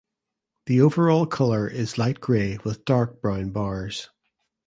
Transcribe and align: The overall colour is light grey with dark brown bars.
The 0.65 0.81
overall 0.81 1.27
colour 1.27 1.67
is 1.67 1.99
light 1.99 2.19
grey 2.19 2.57
with 2.63 2.85
dark 2.85 3.21
brown 3.21 3.51
bars. 3.51 4.09